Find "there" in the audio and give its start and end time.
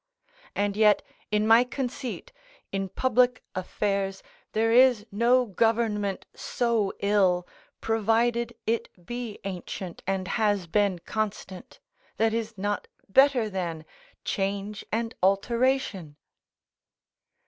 4.53-4.71